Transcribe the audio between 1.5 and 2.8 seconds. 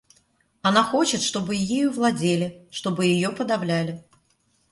ею владели,